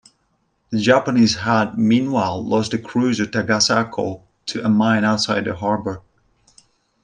[0.71, 6.01] The Japanese had meanwhile lost the cruiser "Takasago" to a mine outside the harbor.